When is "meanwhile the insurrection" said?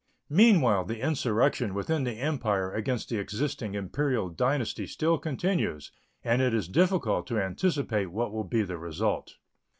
0.31-1.75